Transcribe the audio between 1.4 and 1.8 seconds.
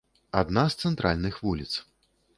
вуліц.